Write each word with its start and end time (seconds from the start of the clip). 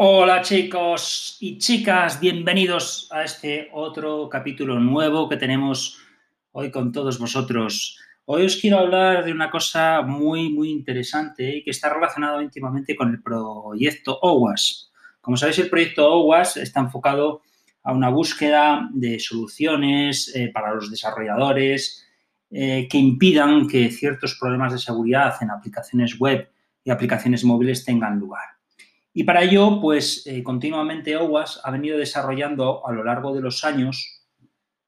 Hola 0.00 0.42
chicos 0.42 1.38
y 1.40 1.58
chicas, 1.58 2.20
bienvenidos 2.20 3.08
a 3.10 3.24
este 3.24 3.68
otro 3.72 4.28
capítulo 4.28 4.78
nuevo 4.78 5.28
que 5.28 5.36
tenemos 5.36 5.98
hoy 6.52 6.70
con 6.70 6.92
todos 6.92 7.18
vosotros. 7.18 7.98
Hoy 8.24 8.44
os 8.44 8.54
quiero 8.58 8.78
hablar 8.78 9.24
de 9.24 9.32
una 9.32 9.50
cosa 9.50 10.02
muy, 10.02 10.50
muy 10.50 10.70
interesante 10.70 11.56
y 11.56 11.64
que 11.64 11.72
está 11.72 11.92
relacionado 11.92 12.40
íntimamente 12.40 12.94
con 12.94 13.10
el 13.10 13.20
proyecto 13.20 14.16
OWASP. 14.22 14.92
Como 15.20 15.36
sabéis, 15.36 15.58
el 15.58 15.68
proyecto 15.68 16.08
OWASP 16.08 16.58
está 16.58 16.78
enfocado 16.78 17.42
a 17.82 17.92
una 17.92 18.08
búsqueda 18.08 18.88
de 18.92 19.18
soluciones 19.18 20.32
eh, 20.32 20.52
para 20.54 20.74
los 20.74 20.92
desarrolladores 20.92 22.06
eh, 22.52 22.86
que 22.88 22.98
impidan 22.98 23.66
que 23.66 23.90
ciertos 23.90 24.38
problemas 24.38 24.72
de 24.72 24.78
seguridad 24.78 25.34
en 25.40 25.50
aplicaciones 25.50 26.16
web 26.20 26.48
y 26.84 26.90
aplicaciones 26.90 27.42
móviles 27.42 27.84
tengan 27.84 28.20
lugar. 28.20 28.57
Y 29.18 29.24
para 29.24 29.42
ello, 29.42 29.80
pues 29.80 30.24
eh, 30.28 30.44
continuamente 30.44 31.16
OWASP 31.16 31.58
ha 31.64 31.72
venido 31.72 31.98
desarrollando 31.98 32.86
a 32.86 32.92
lo 32.92 33.02
largo 33.02 33.34
de 33.34 33.40
los 33.40 33.64
años 33.64 34.22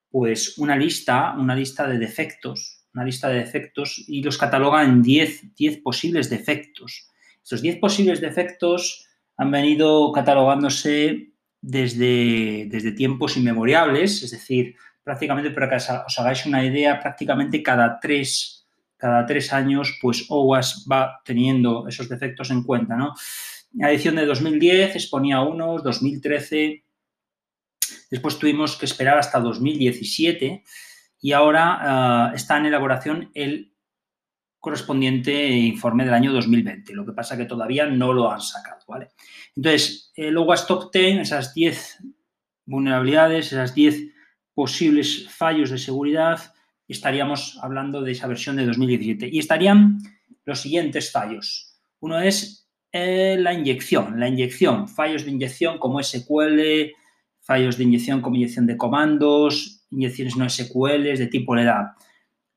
pues 0.09 0.57
una 0.57 0.77
lista, 0.77 1.35
una 1.37 1.57
lista 1.57 1.89
de 1.89 1.99
defectos, 1.99 2.85
una 2.95 3.05
lista 3.05 3.29
de 3.29 3.41
defectos 3.41 4.05
y 4.07 4.23
los 4.23 4.39
cataloga 4.39 4.85
en 4.85 5.03
10, 5.03 5.57
10 5.57 5.79
posibles 5.79 6.31
defectos. 6.31 7.09
Estos 7.43 7.61
10 7.61 7.79
posibles 7.79 8.21
defectos 8.21 9.05
han 9.37 9.51
venido 9.51 10.13
catalogándose 10.13 11.33
desde, 11.61 12.67
desde 12.71 12.93
tiempos 12.93 13.37
inmemoriales, 13.37 14.23
es 14.23 14.31
decir, 14.31 14.77
prácticamente 15.03 15.51
para 15.51 15.69
que 15.69 15.75
os 15.75 16.19
hagáis 16.21 16.47
una 16.47 16.65
idea, 16.65 17.01
prácticamente 17.01 17.65
cada 17.65 17.99
tres, 17.99 18.65
cada 18.97 19.27
tres 19.27 19.53
años, 19.53 19.99
pues 20.01 20.27
OWASP 20.29 20.89
va 20.89 21.21
teniendo 21.25 21.89
esos 21.89 22.09
defectos 22.09 22.53
en 22.53 22.63
cuenta, 22.63 22.95
¿no? 22.95 23.13
La 23.73 23.91
edición 23.91 24.17
de 24.17 24.27
2010 24.27 24.97
exponía 24.97 25.41
unos, 25.41 25.83
2013, 25.85 26.85
después 28.11 28.39
tuvimos 28.39 28.77
que 28.77 28.87
esperar 28.87 29.19
hasta 29.19 29.39
2017 29.39 30.65
y 31.21 31.33
ahora 31.33 32.31
uh, 32.33 32.35
está 32.35 32.57
en 32.59 32.67
elaboración 32.67 33.31
el 33.35 33.73
correspondiente 34.59 35.49
informe 35.49 36.05
del 36.05 36.15
año 36.15 36.33
2020. 36.33 36.93
Lo 36.95 37.07
que 37.07 37.13
pasa 37.13 37.37
que 37.37 37.47
todavía 37.47 37.87
no 37.87 38.13
lo 38.13 38.31
han 38.31 38.41
sacado, 38.41 38.85
¿vale? 38.89 39.09
Entonces, 39.57 40.13
el 40.15 40.37
OWASP 40.37 40.69
Top 40.69 40.93
10, 40.93 41.21
esas 41.21 41.55
10 41.55 41.99
vulnerabilidades, 42.67 43.53
esas 43.53 43.75
10 43.75 44.13
posibles 44.53 45.29
fallos 45.31 45.71
de 45.71 45.79
seguridad, 45.79 46.55
estaríamos 46.87 47.59
hablando 47.63 48.03
de 48.03 48.13
esa 48.13 48.27
versión 48.27 48.57
de 48.57 48.67
2017. 48.67 49.29
Y 49.33 49.39
estarían 49.39 49.99
los 50.45 50.61
siguientes 50.61 51.11
fallos. 51.11 51.81
Uno 52.01 52.21
es 52.21 52.70
eh, 52.93 53.37
la 53.39 53.53
inyección, 53.53 54.19
la 54.19 54.29
inyección, 54.29 54.89
fallos 54.89 55.25
de 55.25 55.31
inyección 55.31 55.79
como 55.79 56.03
SQL, 56.03 56.93
fallos 57.41 57.77
de 57.77 57.85
inyección 57.85 58.21
como 58.21 58.37
inyección 58.37 58.67
de 58.67 58.77
comandos, 58.77 59.85
inyecciones 59.91 60.37
no 60.37 60.49
SQL 60.49 61.17
de 61.17 61.29
tipo 61.29 61.55
LDAP. 61.55 61.97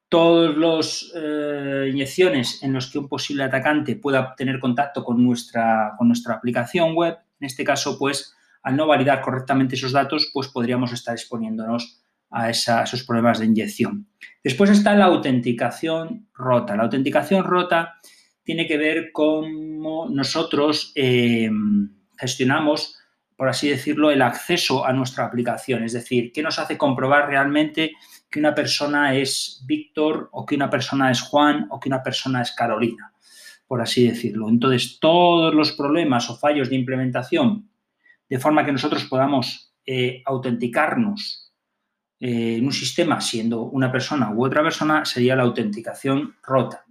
Todas 0.09 0.55
las 0.57 1.11
eh, 1.15 1.89
inyecciones 1.91 2.61
en 2.63 2.73
las 2.73 2.87
que 2.87 2.99
un 2.99 3.07
posible 3.07 3.43
atacante 3.43 3.95
pueda 3.95 4.35
tener 4.35 4.59
contacto 4.59 5.03
con 5.03 5.23
nuestra, 5.23 5.93
con 5.97 6.07
nuestra 6.07 6.35
aplicación 6.35 6.95
web, 6.95 7.17
en 7.39 7.45
este 7.45 7.63
caso, 7.63 7.97
pues, 7.97 8.35
al 8.61 8.75
no 8.75 8.87
validar 8.87 9.21
correctamente 9.21 9.75
esos 9.75 9.91
datos, 9.91 10.29
pues 10.33 10.47
podríamos 10.47 10.93
estar 10.93 11.13
exponiéndonos 11.13 12.01
a, 12.29 12.45
a, 12.45 12.49
esos 12.49 13.03
problemas 13.03 13.39
de 13.39 13.45
inyección. 13.45 14.07
Después 14.43 14.69
está 14.69 14.95
la 14.95 15.05
autenticación 15.05 16.27
rota. 16.33 16.75
La 16.75 16.83
autenticación 16.83 17.43
rota 17.43 17.95
tiene 18.43 18.67
que 18.67 18.77
ver 18.77 19.11
cómo 19.11 20.07
nosotros 20.09 20.91
eh, 20.95 21.49
gestionamos, 22.17 22.97
por 23.35 23.49
así 23.49 23.69
decirlo, 23.69 24.11
el 24.11 24.21
acceso 24.21 24.85
a 24.85 24.93
nuestra 24.93 25.25
aplicación. 25.25 25.83
Es 25.83 25.93
decir, 25.93 26.31
qué 26.31 26.41
nos 26.41 26.59
hace 26.59 26.77
comprobar 26.77 27.27
realmente 27.27 27.93
que 28.29 28.39
una 28.39 28.55
persona 28.55 29.15
es 29.15 29.63
Víctor 29.65 30.29
o 30.31 30.45
que 30.45 30.55
una 30.55 30.69
persona 30.69 31.11
es 31.11 31.21
Juan 31.21 31.67
o 31.69 31.79
que 31.79 31.89
una 31.89 32.03
persona 32.03 32.41
es 32.41 32.51
Carolina, 32.51 33.13
por 33.67 33.81
así 33.81 34.07
decirlo. 34.07 34.49
Entonces, 34.49 34.97
todos 34.99 35.53
los 35.53 35.71
problemas 35.73 36.29
o 36.29 36.37
fallos 36.37 36.69
de 36.69 36.75
implementación, 36.75 37.69
de 38.29 38.39
forma 38.39 38.65
que 38.65 38.71
nosotros 38.71 39.05
podamos 39.05 39.73
eh, 39.85 40.21
autenticarnos 40.25 41.51
eh, 42.19 42.55
en 42.57 42.65
un 42.65 42.71
sistema 42.71 43.21
siendo 43.21 43.63
una 43.63 43.91
persona 43.91 44.31
u 44.31 44.45
otra 44.45 44.63
persona, 44.63 45.05
sería 45.05 45.35
la 45.35 45.43
autenticación 45.43 46.35
rota. 46.41 46.82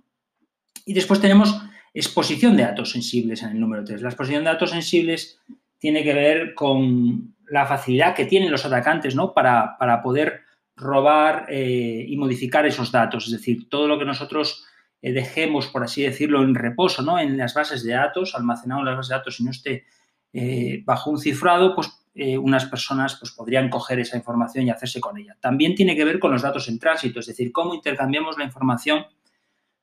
Y 0.87 0.95
después 0.95 1.21
tenemos 1.21 1.61
exposición 1.95 2.57
de 2.57 2.65
datos 2.65 2.91
sensibles 2.91 3.43
en 3.43 3.51
el 3.51 3.61
número 3.61 3.85
3. 3.85 4.03
La 4.03 4.09
exposición 4.09 4.45
de 4.45 4.51
datos 4.51 4.71
sensibles 4.71 5.41
tiene 5.79 6.03
que 6.03 6.15
ver 6.15 6.55
con 6.55 7.35
la 7.49 7.67
facilidad 7.67 8.15
que 8.15 8.25
tienen 8.25 8.51
los 8.51 8.65
atacantes 8.65 9.15
¿no? 9.15 9.35
para, 9.35 9.77
para 9.79 10.03
poder 10.03 10.41
robar 10.77 11.47
eh, 11.49 12.05
y 12.09 12.17
modificar 12.17 12.65
esos 12.67 12.91
datos. 12.91 13.27
Es 13.27 13.33
decir, 13.33 13.69
todo 13.69 13.87
lo 13.87 13.99
que 13.99 14.05
nosotros 14.05 14.65
eh, 15.03 15.13
dejemos, 15.13 15.67
por 15.67 15.85
así 15.85 16.03
decirlo, 16.03 16.43
en 16.43 16.55
reposo, 16.55 17.03
¿no? 17.03 17.19
en 17.19 17.37
las 17.37 17.55
bases 17.55 17.85
de 17.85 17.93
datos, 17.93 18.35
almacenado 18.35 18.81
en 18.81 18.87
las 18.87 18.97
bases 18.97 19.09
de 19.11 19.17
datos 19.17 19.41
y 19.41 19.45
no 19.45 19.51
esté 19.51 19.85
eh, 20.33 20.83
bajo 20.85 21.11
un 21.11 21.19
cifrado, 21.19 21.75
pues 21.75 21.99
unas 22.15 22.67
personas 22.67 23.17
pues, 23.19 23.33
podrían 23.33 23.71
coger 23.71 23.99
esa 23.99 24.19
información 24.19 24.67
y 24.67 24.71
hacerse 24.71 25.01
con 25.01 25.17
ella. 25.17 25.35
También 25.41 25.75
tiene 25.75 25.97
que 25.97 26.05
ver 26.05 26.19
con 26.19 26.31
los 26.31 26.43
datos 26.43 26.69
en 26.69 26.79
tránsito, 26.79 27.21
es 27.21 27.27
decir, 27.27 27.51
cómo 27.53 27.75
intercambiamos 27.75 28.37
la 28.37 28.45
información 28.45 29.07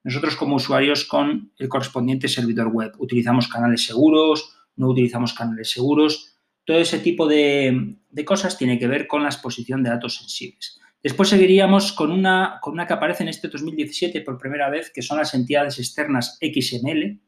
nosotros 0.03 0.35
como 0.35 0.55
usuarios 0.55 1.05
con 1.05 1.51
el 1.57 1.69
correspondiente 1.69 2.27
servidor 2.27 2.67
web. 2.67 2.93
Utilizamos 2.99 3.47
canales 3.47 3.85
seguros, 3.85 4.55
no 4.75 4.89
utilizamos 4.89 5.33
canales 5.33 5.71
seguros. 5.71 6.37
Todo 6.65 6.77
ese 6.77 6.99
tipo 6.99 7.27
de, 7.27 7.97
cosas 8.25 8.57
tiene 8.57 8.79
que 8.79 8.87
ver 8.87 9.07
con 9.07 9.23
la 9.23 9.29
exposición 9.29 9.83
de 9.83 9.89
datos 9.89 10.15
sensibles. 10.15 10.79
Después 11.01 11.29
seguiríamos 11.29 11.93
con 11.93 12.11
una, 12.11 12.59
con 12.61 12.73
una 12.73 12.85
que 12.85 12.93
aparece 12.93 13.23
en 13.23 13.29
este 13.29 13.47
2017 13.47 14.21
por 14.21 14.37
primera 14.37 14.69
vez, 14.69 14.91
que 14.93 15.01
son 15.01 15.17
las 15.17 15.33
entidades 15.33 15.79
externas 15.79 16.37
XML. 16.41 17.19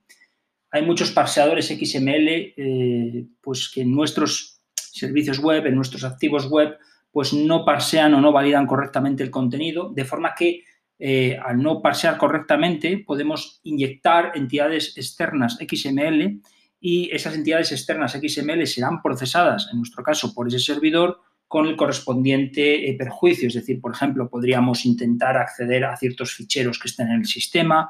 Hay 0.71 0.81
muchos 0.83 1.11
parseadores 1.11 1.67
XML 1.67 2.27
eh, 2.29 3.25
pues 3.41 3.69
que 3.73 3.81
en 3.81 3.93
nuestros 3.93 4.61
servicios 4.75 5.39
web, 5.39 5.65
en 5.65 5.75
nuestros 5.75 6.03
activos 6.03 6.49
web, 6.49 6.77
pues 7.11 7.33
no 7.33 7.65
parsean 7.65 8.13
o 8.13 8.21
no 8.21 8.31
validan 8.31 8.67
correctamente 8.67 9.23
el 9.23 9.31
contenido, 9.31 9.91
de 9.93 10.05
forma 10.05 10.33
que 10.37 10.63
eh, 11.03 11.35
al 11.43 11.57
no 11.57 11.81
parsear 11.81 12.19
correctamente, 12.19 12.95
podemos 12.99 13.59
inyectar 13.63 14.33
entidades 14.35 14.95
externas 14.95 15.57
XML 15.57 16.39
y 16.79 17.09
esas 17.11 17.33
entidades 17.33 17.71
externas 17.71 18.11
XML 18.11 18.67
serán 18.67 19.01
procesadas, 19.01 19.67
en 19.71 19.79
nuestro 19.79 20.03
caso, 20.03 20.31
por 20.35 20.47
ese 20.47 20.59
servidor 20.59 21.19
con 21.47 21.65
el 21.65 21.75
correspondiente 21.75 22.87
eh, 22.87 22.93
perjuicio. 22.93 23.47
Es 23.47 23.55
decir, 23.55 23.81
por 23.81 23.95
ejemplo, 23.95 24.29
podríamos 24.29 24.85
intentar 24.85 25.37
acceder 25.37 25.85
a 25.85 25.97
ciertos 25.97 26.35
ficheros 26.35 26.77
que 26.77 26.87
estén 26.87 27.07
en 27.07 27.21
el 27.21 27.25
sistema, 27.25 27.89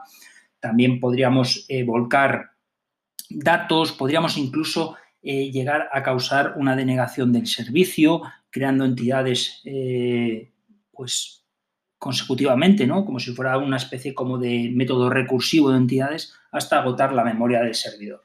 también 0.62 1.02
podríamos 1.02 1.66
eh, 1.68 1.84
volcar 1.84 2.52
datos, 3.30 3.92
podríamos 3.92 4.38
incluso 4.38 4.96
llegar 5.22 5.88
a 5.92 6.02
causar 6.02 6.56
una 6.58 6.76
denegación 6.76 7.32
del 7.32 7.46
servicio, 7.46 8.24
creando 8.50 8.86
entidades 8.86 9.62
pues 10.92 11.41
consecutivamente, 12.02 12.88
¿no? 12.88 13.06
Como 13.06 13.20
si 13.20 13.32
fuera 13.32 13.60
una 13.60 13.78
especie 13.78 14.16
como 14.16 14.40
de 14.40 14.72
método 14.74 15.08
recursivo 15.12 15.70
de 15.70 15.78
entidades 15.78 16.34
hasta 16.52 16.80
agotar 16.80 17.14
la 17.14 17.24
memoria 17.24 17.62
del 17.62 17.76
servidor. 17.76 18.24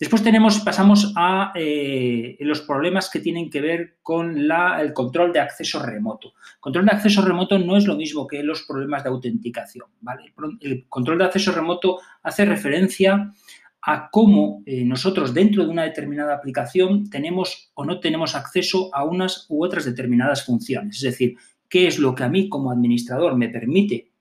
Después 0.00 0.24
tenemos, 0.24 0.58
pasamos 0.58 1.12
a 1.14 1.52
eh, 1.54 2.36
los 2.40 2.62
problemas 2.62 3.08
que 3.08 3.20
tienen 3.20 3.50
que 3.50 3.60
ver 3.60 3.98
con 4.02 4.36
el 4.36 4.92
control 4.92 5.32
de 5.32 5.38
acceso 5.38 5.80
remoto. 5.80 6.32
Control 6.58 6.86
de 6.86 6.90
acceso 6.90 7.22
remoto 7.22 7.56
no 7.56 7.76
es 7.76 7.86
lo 7.86 7.94
mismo 7.94 8.26
que 8.26 8.42
los 8.42 8.64
problemas 8.64 9.04
de 9.04 9.10
autenticación. 9.10 9.86
¿vale? 10.00 10.34
El 10.60 10.88
control 10.88 11.18
de 11.18 11.24
acceso 11.26 11.52
remoto 11.52 12.00
hace 12.20 12.44
referencia 12.44 13.32
a 13.80 14.08
cómo 14.10 14.64
eh, 14.66 14.84
nosotros 14.84 15.32
dentro 15.32 15.62
de 15.62 15.70
una 15.70 15.84
determinada 15.84 16.34
aplicación 16.34 17.08
tenemos 17.10 17.70
o 17.74 17.84
no 17.84 18.00
tenemos 18.00 18.34
acceso 18.34 18.90
a 18.92 19.04
unas 19.04 19.46
u 19.50 19.64
otras 19.64 19.84
determinadas 19.84 20.44
funciones. 20.44 20.96
Es 20.96 21.02
decir, 21.02 21.36
qué 21.74 21.88
es 21.88 21.98
lo 21.98 22.14
que 22.14 22.22
a 22.22 22.28
mí 22.28 22.48
como 22.48 22.70
administrador 22.70 23.36
me 23.36 23.48
permite 23.48 24.12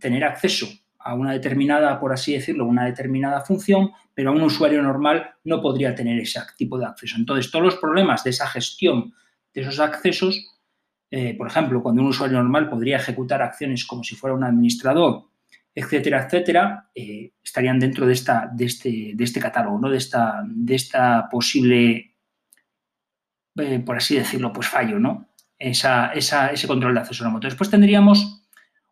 tener 0.00 0.24
acceso 0.24 0.66
a 0.98 1.14
una 1.14 1.30
determinada, 1.30 2.00
por 2.00 2.12
así 2.12 2.32
decirlo, 2.32 2.66
una 2.66 2.86
determinada 2.86 3.40
función, 3.42 3.92
pero 4.12 4.30
a 4.30 4.32
un 4.32 4.42
usuario 4.42 4.82
normal 4.82 5.30
no 5.44 5.62
podría 5.62 5.94
tener 5.94 6.18
ese 6.18 6.40
tipo 6.56 6.76
de 6.80 6.86
acceso. 6.86 7.14
Entonces, 7.16 7.52
todos 7.52 7.66
los 7.66 7.76
problemas 7.76 8.24
de 8.24 8.30
esa 8.30 8.48
gestión 8.48 9.14
de 9.54 9.60
esos 9.60 9.78
accesos, 9.78 10.58
eh, 11.08 11.36
por 11.38 11.46
ejemplo, 11.46 11.84
cuando 11.84 12.02
un 12.02 12.08
usuario 12.08 12.38
normal 12.38 12.68
podría 12.68 12.96
ejecutar 12.96 13.42
acciones 13.42 13.84
como 13.84 14.02
si 14.02 14.16
fuera 14.16 14.34
un 14.34 14.42
administrador, 14.42 15.26
etcétera, 15.72 16.24
etcétera, 16.24 16.90
eh, 16.96 17.30
estarían 17.44 17.78
dentro 17.78 18.06
de, 18.06 18.14
esta, 18.14 18.50
de, 18.52 18.64
este, 18.64 19.12
de 19.14 19.22
este 19.22 19.38
catálogo, 19.38 19.78
¿no? 19.78 19.88
de, 19.88 19.98
esta, 19.98 20.42
de 20.44 20.74
esta 20.74 21.28
posible, 21.30 22.16
eh, 23.56 23.78
por 23.86 23.98
así 23.98 24.16
decirlo, 24.16 24.52
pues 24.52 24.66
fallo, 24.66 24.98
¿no? 24.98 25.31
Ese 25.70 26.66
control 26.66 26.94
de 26.94 27.00
acceso 27.00 27.24
remoto. 27.24 27.46
Después 27.46 27.70
tendríamos 27.70 28.42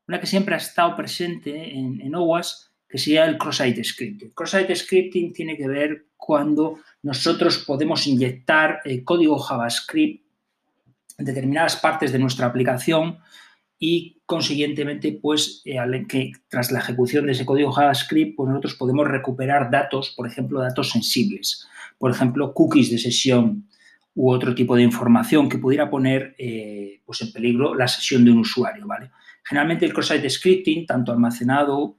una 0.07 0.21
que 0.21 0.27
siempre 0.27 0.55
ha 0.55 0.59
estado 0.59 0.97
presente 0.97 1.75
en, 1.77 2.01
en 2.01 2.15
OWASP, 2.15 2.71
que 2.89 2.99
sería 2.99 3.25
el 3.25 3.39
cross-site 3.39 3.85
scripting. 3.85 4.31
Cross-site 4.31 4.75
scripting 4.75 5.33
tiene 5.33 5.57
que 5.57 5.69
ver 5.69 6.07
cuando 6.17 6.81
nosotros 7.03 7.59
podemos 7.59 8.07
inyectar 8.07 8.81
eh, 8.85 9.05
código 9.05 9.39
JavaScript 9.39 10.25
en 11.19 11.25
determinadas 11.25 11.77
partes 11.77 12.13
de 12.13 12.19
nuestra 12.19 12.47
aplicación 12.47 13.19
y 13.79 14.19
consiguientemente, 14.27 15.13
pues, 15.13 15.63
eh, 15.65 15.79
que 16.09 16.33
tras 16.49 16.71
la 16.71 16.81
ejecución 16.81 17.27
de 17.27 17.33
ese 17.33 17.47
código 17.47 17.73
JavaScript, 17.73 18.37
pues 18.37 18.49
nosotros 18.49 18.75
podemos 18.75 19.09
recuperar 19.09 19.71
datos, 19.71 20.13
por 20.17 20.27
ejemplo, 20.27 20.61
datos 20.61 20.91
sensibles, 20.91 21.67
por 21.99 22.11
ejemplo, 22.11 22.53
cookies 22.53 22.91
de 22.91 22.99
sesión 22.99 23.69
u 24.15 24.31
otro 24.31 24.55
tipo 24.55 24.77
de 24.77 24.83
información 24.83 25.49
que 25.49 25.59
pudiera 25.59 25.89
poner 25.89 26.35
eh, 26.39 27.01
pues 27.05 27.21
en 27.23 27.33
peligro 27.33 27.75
la 27.75 27.89
sesión 27.89 28.25
de 28.25 28.33
un 28.33 28.39
usuario, 28.39 28.87
¿vale? 28.87 29.11
Generalmente 29.45 29.87
el 29.87 29.93
cross-site 29.93 30.29
scripting, 30.29 30.87
tanto 30.87 31.13
almacenado 31.13 31.97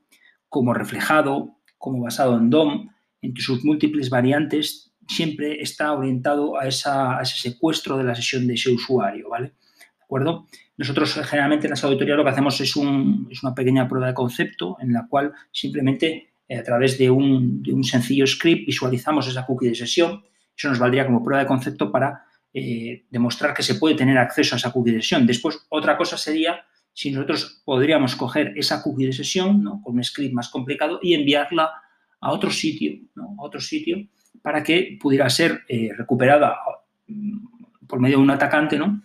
como 0.50 0.74
reflejado, 0.74 1.58
como 1.78 2.04
basado 2.04 2.38
en 2.38 2.50
DOM, 2.50 2.90
entre 3.22 3.44
sus 3.44 3.64
múltiples 3.64 4.10
variantes, 4.10 4.92
siempre 5.08 5.62
está 5.62 5.94
orientado 5.94 6.58
a, 6.60 6.68
ese 6.68 6.90
secuestro 7.26 7.98
de 7.98 8.04
la 8.04 8.16
sesión 8.16 8.48
de 8.48 8.54
ese 8.54 8.72
usuario, 8.72 9.30
¿vale? 9.30 9.48
¿De 9.48 10.04
acuerdo? 10.04 10.48
Nosotros 10.78 11.14
generalmente 11.14 11.68
en 11.68 11.72
las 11.72 11.84
auditorías 11.84 12.18
lo 12.18 12.24
que 12.24 12.30
hacemos 12.30 12.60
es, 12.62 12.76
una 12.76 13.56
pequeña 13.56 13.88
prueba 13.88 14.08
de 14.08 14.14
concepto 14.14 14.78
en 14.80 14.94
la 14.94 15.08
cual 15.08 15.34
simplemente 15.52 16.34
eh, 16.48 16.58
a 16.58 16.64
través 16.64 16.98
de 16.98 17.10
un, 17.10 17.64
sencillo 17.84 18.26
script 18.26 18.66
visualizamos 18.66 19.28
esa 19.28 19.46
cookie 19.46 19.70
de 19.70 19.76
sesión. 19.76 20.24
Eso 20.62 20.70
nos 20.70 20.78
valdría 20.78 21.08
como 21.08 21.24
prueba 21.24 21.42
de 21.42 21.48
concepto 21.48 21.92
para 21.92 22.24
eh, 22.54 23.06
demostrar 23.10 23.56
que 23.56 23.64
se 23.64 23.76
puede 23.76 23.96
tener 23.96 24.16
acceso 24.20 24.54
a 24.54 24.58
esa 24.60 24.72
cookie 24.72 24.92
de 24.92 25.02
sesión. 25.02 25.26
Después, 25.26 25.66
otra 25.70 25.98
cosa 25.98 26.18
sería 26.18 26.64
si 26.94 27.10
nosotros 27.10 27.64
podríamos 27.66 28.16
coger 28.16 28.54
esa 28.56 28.84
cookie 28.84 29.08
de 29.08 29.14
sesión 29.14 29.82
con 29.82 29.96
un 29.96 30.04
script 30.04 30.36
más 30.36 30.50
complicado 30.50 31.00
y 31.02 31.16
enviarla 31.16 31.72
a 32.20 32.32
otro 32.32 32.52
sitio, 32.52 32.94
a 33.18 33.42
otro 33.42 33.60
sitio 33.60 34.06
para 34.44 34.62
que 34.62 35.00
pudiera 35.02 35.28
ser 35.32 35.62
eh, 35.68 35.90
recuperada 35.98 36.60
mm, 37.08 37.88
por 37.88 38.00
medio 38.00 38.18
de 38.18 38.24
un 38.24 38.30
atacante, 38.30 38.78
¿no? 38.78 39.02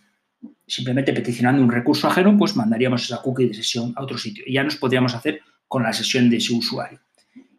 simplemente 0.67 1.15
peticionando 1.15 1.63
un 1.63 1.71
recurso 1.71 2.07
ajeno, 2.07 2.37
pues 2.37 2.55
mandaríamos 2.55 3.03
esa 3.03 3.23
cookie 3.23 3.47
de 3.47 3.55
sesión 3.55 3.95
a 3.97 4.03
otro 4.03 4.19
sitio 4.19 4.45
y 4.47 4.53
ya 4.53 4.63
nos 4.63 4.77
podríamos 4.77 5.15
hacer 5.15 5.41
con 5.69 5.83
la 5.83 5.95
sesión 5.95 6.29
de 6.29 6.37
ese 6.37 6.53
usuario. 6.53 7.01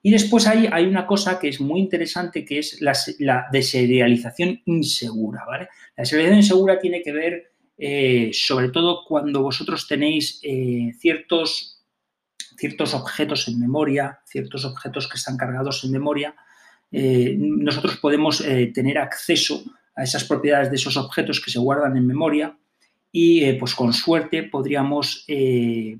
Y 0.01 0.11
después 0.11 0.47
hay, 0.47 0.69
hay 0.71 0.85
una 0.85 1.05
cosa 1.05 1.39
que 1.39 1.49
es 1.49 1.59
muy 1.59 1.79
interesante 1.79 2.45
que 2.45 2.59
es 2.59 2.81
la, 2.81 3.47
deserialización 3.51 4.61
insegura. 4.65 5.43
¿vale? 5.45 5.69
La 5.95 6.03
deserialización 6.03 6.39
insegura 6.39 6.79
tiene 6.79 7.01
que 7.01 7.11
ver 7.11 7.51
eh, 7.77 8.31
sobre 8.33 8.69
todo 8.69 9.03
cuando 9.07 9.43
vosotros 9.43 9.87
tenéis 9.87 10.39
eh, 10.43 10.93
ciertos, 10.97 11.83
ciertos 12.57 12.93
objetos 12.95 13.47
en 13.47 13.59
memoria, 13.59 14.19
ciertos 14.25 14.65
objetos 14.65 15.07
que 15.07 15.17
están 15.17 15.37
cargados 15.37 15.83
en 15.83 15.91
memoria, 15.91 16.35
eh, 16.91 17.35
nosotros 17.37 17.97
podemos 17.97 18.43
tener 18.73 18.97
acceso 18.97 19.63
a 19.95 20.03
esas 20.03 20.23
propiedades 20.23 20.69
de 20.69 20.77
esos 20.77 20.95
objetos 20.95 21.41
que 21.41 21.51
se 21.51 21.59
guardan 21.59 21.97
en 21.97 22.07
memoria 22.07 22.57
y 23.11 23.51
pues 23.53 23.75
con 23.75 23.93
suerte 23.93 24.43
podríamos 24.43 25.25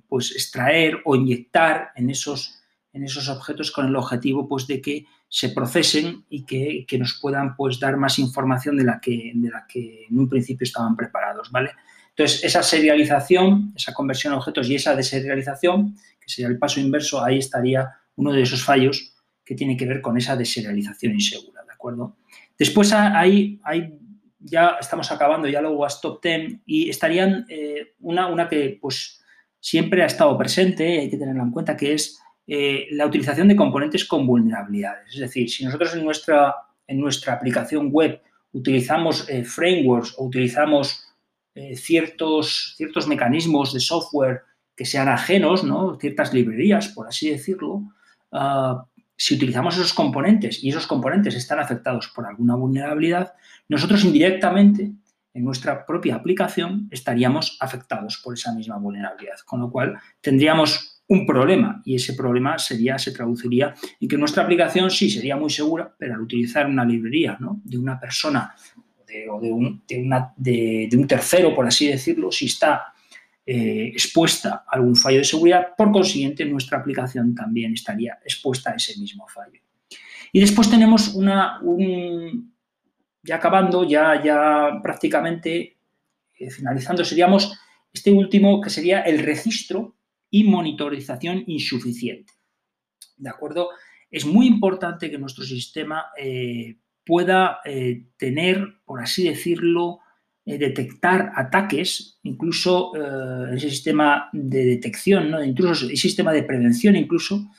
pues 0.08 0.32
extraer 0.32 1.02
o 1.04 1.16
inyectar 1.16 1.92
en 1.96 2.10
esos, 2.10 2.57
en 2.98 3.04
esos 3.06 3.30
objetos 3.30 3.72
con 3.72 3.86
el 3.86 3.96
objetivo 3.96 4.48
pues 4.48 4.68
de 4.68 4.82
que 4.82 5.06
se 5.30 5.50
procesen 5.50 6.26
y 6.30 6.44
que, 6.46 6.86
nos 6.98 7.20
puedan 7.22 7.56
pues, 7.56 7.80
dar 7.80 7.96
más 7.98 8.20
información 8.20 8.76
de 8.78 8.84
la, 8.84 9.00
que, 9.00 9.32
de 9.34 9.50
la 9.50 9.66
que 9.68 10.06
en 10.10 10.20
un 10.20 10.28
principio 10.28 10.66
estaban 10.66 10.96
preparados, 10.96 11.52
¿vale? 11.52 11.72
Entonces, 12.10 12.44
esa 12.44 12.64
serialización, 12.64 13.74
esa 13.76 13.94
conversión 13.94 14.34
a 14.34 14.38
objetos 14.38 14.68
y 14.70 14.76
esa 14.76 14.96
deserialización, 14.96 15.96
que 16.20 16.30
sería 16.30 16.50
el 16.50 16.58
paso 16.58 16.80
inverso, 16.80 17.24
ahí 17.24 17.38
estaría 17.38 17.92
uno 18.16 18.34
de 18.34 18.42
esos 18.42 18.64
fallos 18.64 19.14
que 19.46 19.54
tiene 19.54 19.78
que 19.78 19.86
ver 19.86 20.02
con 20.02 20.18
esa 20.18 20.36
deserialización 20.36 21.14
insegura, 21.14 21.64
¿de 21.64 21.74
acuerdo? 21.74 22.18
Después 22.58 22.92
hay, 22.92 23.60
hay 23.64 23.94
ya 24.40 24.78
estamos 24.80 25.12
acabando 25.12 25.48
ya 25.48 25.62
luego 25.62 25.86
a 25.86 25.90
Stop 25.90 26.24
10 26.24 26.62
y 26.66 26.90
estarían 26.90 27.46
eh, 27.50 27.94
una, 28.00 28.28
una 28.28 28.50
que 28.50 28.80
pues 28.82 29.22
siempre 29.60 30.02
ha 30.02 30.08
estado 30.08 30.38
presente, 30.38 31.00
hay 31.00 31.10
que 31.10 31.18
tenerla 31.18 31.44
en 31.44 31.52
cuenta, 31.52 31.78
que 31.78 31.94
es 31.94 32.20
eh, 32.48 32.88
la 32.92 33.06
utilización 33.06 33.50
de 33.50 33.58
componentes 33.58 34.06
con 34.06 34.26
vulnerabilidades. 34.26 35.14
Es 35.14 35.20
decir, 35.20 35.50
si 35.50 35.66
nosotros 35.66 35.94
en 35.94 36.06
nuestra, 36.06 36.56
en 36.88 37.00
nuestra 37.00 37.34
aplicación 37.34 37.90
web 37.92 38.22
utilizamos 38.54 39.30
eh, 39.30 39.44
frameworks 39.44 40.16
o 40.18 40.26
utilizamos 40.26 41.04
eh, 41.56 41.76
ciertos, 41.76 42.76
ciertos 42.78 43.08
mecanismos 43.08 43.74
de 43.74 43.82
software 43.82 44.44
que 44.76 44.86
sean 44.86 45.10
ajenos, 45.10 45.64
¿no? 45.64 45.98
ciertas 46.00 46.34
librerías, 46.34 46.88
por 46.90 47.08
así 47.08 47.32
decirlo, 47.32 47.82
ah, 48.32 48.86
si 49.18 49.36
utilizamos 49.36 49.76
esos 49.76 49.94
componentes 49.94 50.64
y 50.64 50.70
esos 50.70 50.88
componentes 50.88 51.36
están 51.36 51.60
afectados 51.60 52.08
por 52.10 52.28
alguna 52.28 52.56
vulnerabilidad, 52.56 53.34
nosotros 53.68 54.06
indirectamente 54.06 54.92
en 55.34 55.44
nuestra 55.44 55.86
propia 55.86 56.16
aplicación 56.16 56.88
estaríamos 56.92 57.58
afectados 57.60 58.22
por 58.24 58.36
esa 58.36 58.54
misma 58.54 58.78
vulnerabilidad, 58.78 59.40
con 59.46 59.60
lo 59.62 59.72
cual 59.72 59.98
tendríamos 60.22 60.97
un 61.10 61.26
problema 61.26 61.82
y 61.86 61.96
ese 61.96 62.14
problema 62.14 62.58
sería, 62.58 62.98
se 62.98 63.12
traduciría 63.12 63.74
en 64.00 64.08
que 64.08 64.18
nuestra 64.18 64.44
aplicación 64.44 64.92
sí 64.92 65.10
sería 65.10 65.38
muy 65.38 65.50
segura, 65.50 65.94
pero 65.98 66.16
al 66.16 66.22
utilizar 66.22 66.68
una 66.68 66.84
librería 66.84 67.38
de 67.40 67.78
una 67.78 68.00
persona 68.00 68.54
o 69.32 69.40
de 69.40 69.52
un, 69.52 69.84
de, 69.88 70.90
un, 70.98 71.08
tercero, 71.08 71.56
por 71.56 71.66
así 71.66 71.88
decirlo, 71.88 72.32
si 72.32 72.48
está 72.48 72.94
eh, 73.46 73.88
expuesta 73.94 74.66
a 74.68 74.76
algún 74.76 74.96
fallo 74.96 75.20
de 75.20 75.24
seguridad, 75.24 75.68
por 75.78 75.92
consiguiente 75.92 76.46
nuestra 76.46 76.80
aplicación 76.80 77.34
también 77.34 77.74
estaría 77.74 78.20
expuesta 78.24 78.72
a 78.72 78.76
ese 78.76 79.00
mismo 79.00 79.26
fallo. 79.28 79.62
Y 80.34 80.42
después 80.42 80.70
tenemos 80.70 81.16
una, 81.16 81.62
un, 81.62 82.54
ya 83.24 83.38
acabando, 83.38 83.88
ya, 83.88 84.22
ya 84.22 84.82
prácticamente 84.84 85.78
eh, 86.38 86.52
finalizando, 86.52 87.06
seríamos 87.06 87.58
este 87.94 88.12
último 88.12 88.60
que 88.60 88.70
sería 88.70 89.02
el 89.02 89.20
registro 89.20 89.97
y 90.30 90.44
monitorización 90.44 91.44
insuficiente. 91.48 92.34
¿De 93.18 93.30
acuerdo? 93.30 93.70
Es 94.10 94.26
muy 94.26 94.48
importante 94.48 95.10
que 95.10 95.18
nuestro 95.18 95.44
sistema 95.44 96.08
eh, 96.18 96.78
pueda 97.06 97.60
eh, 97.66 98.08
tener, 98.18 98.82
por 98.86 99.02
así 99.02 99.28
decirlo, 99.28 100.00
eh, 100.46 100.58
detectar 100.58 101.32
ataques, 101.36 102.20
incluso 102.24 102.94
ese 103.54 103.70
sistema 103.70 104.30
de 104.32 104.66
detección, 104.66 105.32
¿no? 105.32 105.44
incluso 105.44 105.88
el 105.88 105.98
sistema 105.98 106.32
de 106.32 106.44
prevención 106.44 106.96
incluso 106.96 107.50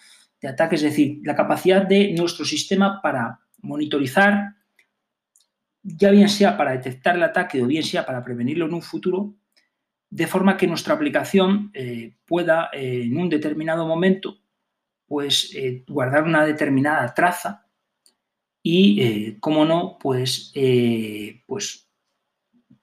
de 0.40 0.48
ataques, 0.48 0.82
es 0.82 0.90
decir, 0.90 1.20
la 1.24 1.34
capacidad 1.34 1.86
de 1.86 2.14
nuestro 2.14 2.44
sistema 2.44 3.02
para 3.02 3.40
monitorizar, 3.60 4.54
ya 5.82 6.10
bien 6.10 6.28
sea 6.28 6.56
para 6.56 6.72
detectar 6.72 7.16
el 7.16 7.22
ataque 7.22 7.62
o 7.62 7.66
bien 7.66 7.82
sea 7.82 8.06
para 8.06 8.22
prevenirlo 8.22 8.66
en 8.66 8.74
un 8.74 8.82
futuro, 8.82 9.34
de 10.10 10.26
forma 10.26 10.56
que 10.56 10.66
nuestra 10.66 10.94
aplicación 10.94 11.70
eh, 11.74 12.14
pueda 12.26 12.70
eh, 12.72 13.02
en 13.04 13.16
un 13.16 13.28
determinado 13.28 13.86
momento 13.86 14.38
pues 15.06 15.52
eh, 15.54 15.84
guardar 15.86 16.24
una 16.24 16.44
determinada 16.44 17.14
traza 17.14 17.66
y, 18.62 19.36
como 19.40 19.64
no, 19.64 19.96
pues, 19.98 20.52
pues, 21.46 21.88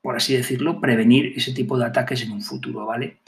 por 0.01 0.15
así 0.15 0.35
decirlo, 0.35 0.81
prevenir 0.81 1.33
ese 1.35 1.53
tipo 1.53 1.77
de 1.77 1.85
ataques 1.85 2.23
en 2.23 2.31
un 2.31 2.41
futuro, 2.41 2.87
¿vale? 2.87 3.19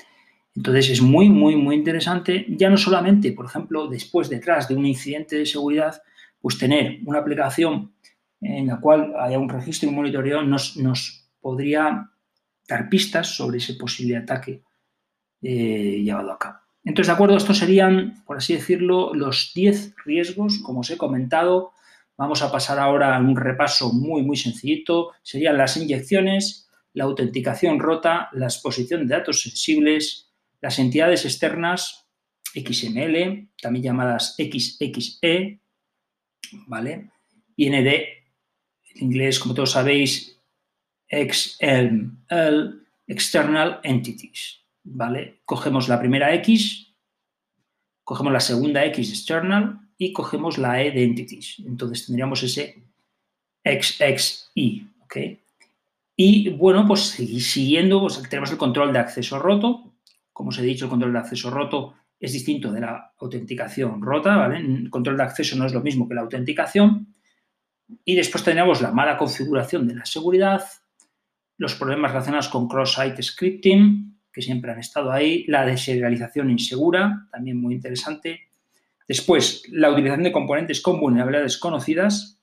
Entonces 0.56 0.90
es 0.90 1.02
muy, 1.02 1.30
muy, 1.30 1.56
muy 1.56 1.76
interesante, 1.76 2.48
ya 2.50 2.68
no 2.72 2.78
solamente, 2.78 3.32
por 3.34 3.46
ejemplo, 3.46 3.88
después, 3.88 4.28
detrás 4.28 4.68
de 4.68 4.76
un 4.76 4.88
incidente 4.88 5.36
de 5.36 5.46
seguridad, 5.46 6.02
pues 6.42 6.58
tener 6.58 7.00
una 7.06 7.20
aplicación 7.20 7.94
en 8.42 8.66
la 8.66 8.80
cual 8.80 9.14
haya 9.20 9.38
un 9.38 9.50
registro 9.50 9.88
y 9.88 9.90
un 9.90 9.98
monitoreo 9.98 10.42
nos, 10.42 10.78
nos 10.78 11.30
podría 11.42 12.10
dar 12.68 12.90
pistas 12.90 13.36
sobre 13.36 13.58
ese 13.58 13.76
posible 13.76 14.18
ataque 14.18 14.64
eh, 15.42 16.02
llevado 16.04 16.32
a 16.32 16.40
cabo. 16.40 16.58
Entonces, 16.84 17.08
de 17.08 17.14
acuerdo, 17.14 17.38
estos 17.38 17.58
serían, 17.58 18.24
por 18.26 18.38
así 18.38 18.54
decirlo, 18.54 19.14
los 19.14 19.52
10 19.54 19.96
riesgos, 20.06 20.60
como 20.60 20.80
os 20.80 20.90
he 20.90 20.98
comentado. 20.98 21.74
Vamos 22.18 22.42
a 22.42 22.52
pasar 22.52 22.80
ahora 22.80 23.16
a 23.16 23.20
un 23.20 23.36
repaso 23.36 23.92
muy, 23.92 24.24
muy 24.24 24.38
sencillito. 24.38 25.12
Serían 25.22 25.58
las 25.58 25.76
inyecciones, 25.78 26.70
la 26.94 27.04
autenticación 27.04 27.80
rota, 27.80 28.30
la 28.32 28.46
exposición 28.46 29.06
de 29.06 29.16
datos 29.16 29.42
sensibles, 29.42 30.32
las 30.62 30.80
entidades 30.80 31.26
externas, 31.26 32.08
XML, 32.54 33.50
también 33.62 33.84
llamadas 33.84 34.36
XXE, 34.38 35.60
¿vale? 36.68 37.12
De, 37.58 38.24
en 38.96 39.04
inglés, 39.04 39.40
como 39.40 39.54
todos 39.54 39.72
sabéis, 39.72 40.37
XML, 41.10 42.88
External 43.08 43.80
Entities. 43.84 44.62
¿Vale? 44.84 45.42
Cogemos 45.44 45.90
la 45.90 46.00
primera 46.00 46.34
X, 46.36 46.94
cogemos 48.04 48.32
la 48.32 48.40
segunda 48.40 48.86
X 48.86 49.10
external 49.10 49.82
y 49.98 50.14
cogemos 50.14 50.58
la 50.58 50.82
E 50.82 50.92
de 50.92 51.04
entities. 51.04 51.60
Entonces 51.66 52.06
tendríamos 52.06 52.42
ese 52.44 52.84
XXI. 53.66 54.88
¿ok? 55.02 55.18
Y 56.16 56.50
bueno, 56.50 56.88
pues 56.88 57.02
siguiendo, 57.02 58.00
pues 58.00 58.22
tenemos 58.30 58.52
el 58.52 58.58
control 58.58 58.94
de 58.94 59.00
acceso 59.00 59.40
roto. 59.40 59.94
Como 60.32 60.50
os 60.50 60.60
he 60.60 60.64
dicho, 60.64 60.86
el 60.86 60.90
control 60.90 61.14
de 61.14 61.20
acceso 61.20 61.50
roto 61.50 61.96
es 62.20 62.34
distinto 62.34 62.72
de 62.72 62.82
la 62.82 63.14
autenticación 63.20 64.02
rota, 64.02 64.38
¿vale? 64.38 64.58
El 64.58 64.90
control 64.90 65.18
de 65.18 65.24
acceso 65.24 65.56
no 65.56 65.66
es 65.66 65.74
lo 65.74 65.82
mismo 65.82 66.08
que 66.08 66.16
la 66.16 66.22
autenticación. 66.22 67.14
Y 68.04 68.16
después 68.16 68.44
tenemos 68.44 68.82
la 68.82 68.92
mala 68.92 69.18
configuración 69.18 69.88
de 69.88 69.96
la 69.96 70.06
seguridad, 70.06 70.64
los 71.58 71.76
problemas 71.76 72.12
relacionados 72.12 72.50
con 72.50 72.68
cross-site 72.68 73.22
scripting, 73.22 74.18
que 74.32 74.42
siempre 74.42 74.72
han 74.72 74.80
estado 74.80 75.12
ahí, 75.12 75.46
la 75.48 75.66
deserialización 75.66 76.52
insegura, 76.52 77.28
también 77.32 77.58
muy 77.58 77.74
interesante. 77.74 78.42
Después, 79.08 79.64
la 79.72 79.90
utilización 79.90 80.24
de 80.24 80.32
componentes 80.32 80.82
con 80.82 81.00
vulnerabilidades 81.00 81.58
conocidas 81.58 82.40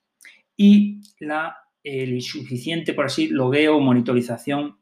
y 0.56 1.00
la, 1.20 1.56
el 1.82 2.14
insuficiente, 2.14 2.94
por 2.94 3.06
así, 3.06 3.28
logueo 3.28 3.78
monitorización 3.80 4.76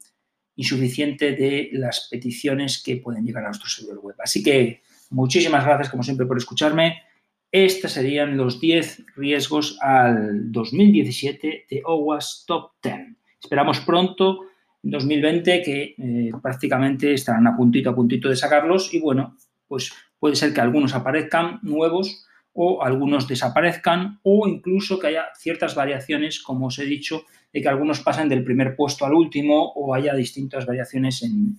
insuficiente 0.57 1.33
de 1.33 1.71
las 1.73 2.09
peticiones 2.11 2.83
que 2.83 2.97
pueden 2.97 3.25
llegar 3.25 3.45
a 3.45 3.49
nuestro 3.49 3.69
servidor 3.69 3.99
web. 3.99 4.17
Así 4.19 4.43
que 4.43 4.83
muchísimas 5.11 5.65
gracias, 5.65 5.91
como 5.91 6.03
siempre, 6.03 6.27
por 6.27 6.37
escucharme. 6.37 7.03
Estos 7.51 7.93
serían 7.93 8.37
los 8.37 8.61
10 8.61 9.05
riesgos 9.17 9.79
al 9.83 10.51
2017 10.51 11.67
de 11.69 11.83
OWASP 11.85 12.47
Top 12.47 12.73
10. 12.83 13.22
Esperamos 13.43 13.81
pronto, 13.81 14.47
en 14.83 14.91
2020, 14.91 15.63
que 15.63 15.95
eh, 15.99 16.31
prácticamente 16.41 17.13
estarán 17.15 17.47
a 17.47 17.57
puntito 17.57 17.91
a 17.91 17.95
puntito 17.95 18.29
de 18.29 18.37
sacarlos 18.37 18.95
y 18.95 19.01
bueno, 19.01 19.37
pues 19.67 19.93
puede 20.19 20.37
ser 20.37 20.55
que 20.55 20.61
algunos 20.61 20.95
aparezcan 20.95 21.59
nuevos 21.63 22.27
o 22.53 22.83
algunos 22.83 23.27
desaparezcan 23.27 24.21
o 24.23 24.47
incluso 24.47 24.99
que 24.99 25.09
haya 25.09 25.27
ciertas 25.37 25.75
variaciones, 25.75 26.41
como 26.41 26.67
os 26.67 26.79
he 26.79 26.85
dicho, 26.85 27.25
de 27.53 27.61
que 27.63 27.69
algunos 27.69 28.01
pasen 28.01 28.29
del 28.29 28.45
primer 28.45 28.77
puesto 28.77 29.05
al 29.05 29.15
último 29.15 29.73
o 29.73 29.95
haya 29.95 30.15
distintas 30.15 30.67
variaciones 30.67 31.23
en, 31.23 31.57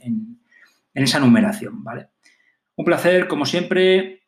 en 0.94 1.04
esa 1.04 1.20
numeración, 1.20 1.84
¿vale? 1.84 2.10
Un 2.76 2.86
placer, 2.86 3.28
como 3.28 3.46
siempre, 3.46 4.24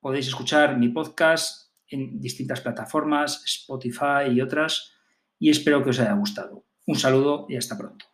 podéis 0.00 0.28
escuchar 0.28 0.78
mi 0.78 0.88
podcast 0.88 1.72
en 1.88 2.20
distintas 2.20 2.60
plataformas, 2.60 3.42
Spotify 3.44 4.30
y 4.32 4.40
otras, 4.40 4.92
y 5.38 5.50
espero 5.50 5.82
que 5.82 5.90
os 5.90 6.00
haya 6.00 6.14
gustado. 6.14 6.64
Un 6.86 6.96
saludo 6.96 7.46
y 7.48 7.56
hasta 7.56 7.78
pronto. 7.78 8.04